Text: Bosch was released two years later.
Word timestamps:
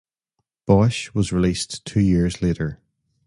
Bosch 0.65 1.13
was 1.13 1.31
released 1.31 1.85
two 1.85 1.99
years 1.99 2.41
later. 2.41 2.79